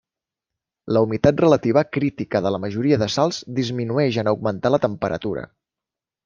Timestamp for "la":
0.95-1.01, 2.55-2.61, 4.75-4.81